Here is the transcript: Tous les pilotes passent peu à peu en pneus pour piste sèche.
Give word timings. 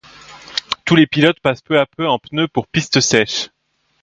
Tous 0.83 0.95
les 0.95 1.05
pilotes 1.05 1.39
passent 1.41 1.61
peu 1.61 1.77
à 1.79 1.85
peu 1.85 2.07
en 2.07 2.17
pneus 2.17 2.47
pour 2.47 2.65
piste 2.65 2.99
sèche. 3.01 3.49